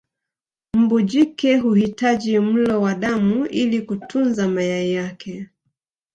Mbu 0.73 1.01
jike 1.01 1.57
huhitaji 1.57 2.39
mlo 2.39 2.81
wa 2.81 2.95
damu 2.95 3.45
ili 3.45 3.81
kutunza 3.81 4.47
mayai 4.47 4.93
yake 4.93 5.49